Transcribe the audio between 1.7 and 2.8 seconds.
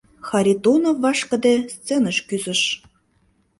сценыш кӱзыш.